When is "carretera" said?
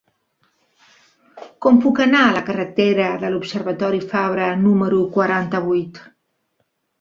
2.47-3.11